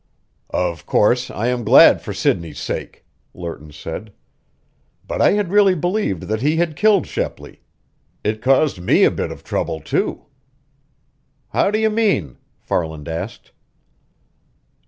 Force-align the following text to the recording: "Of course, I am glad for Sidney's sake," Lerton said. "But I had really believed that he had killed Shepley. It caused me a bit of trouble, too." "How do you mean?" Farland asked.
"Of 0.55 0.87
course, 0.87 1.29
I 1.29 1.49
am 1.49 1.63
glad 1.63 2.01
for 2.01 2.11
Sidney's 2.11 2.57
sake," 2.57 3.05
Lerton 3.35 3.71
said. 3.71 4.11
"But 5.07 5.21
I 5.21 5.33
had 5.33 5.51
really 5.51 5.75
believed 5.75 6.23
that 6.23 6.41
he 6.41 6.55
had 6.55 6.75
killed 6.75 7.05
Shepley. 7.05 7.61
It 8.23 8.41
caused 8.41 8.81
me 8.81 9.03
a 9.03 9.11
bit 9.11 9.31
of 9.31 9.43
trouble, 9.43 9.79
too." 9.79 10.25
"How 11.49 11.69
do 11.69 11.77
you 11.77 11.91
mean?" 11.91 12.39
Farland 12.57 13.07
asked. 13.07 13.51